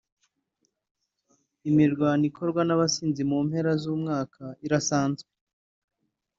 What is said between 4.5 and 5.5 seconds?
irasanzwe